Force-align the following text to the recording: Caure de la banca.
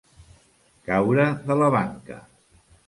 Caure 0.89 1.29
de 1.51 1.59
la 1.63 1.71
banca. 1.79 2.23